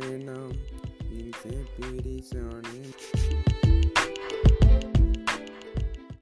now. 0.00 0.48
In 1.10 1.32
Piri 1.76 2.22